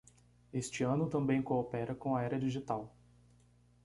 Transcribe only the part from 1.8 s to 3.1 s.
com a era digital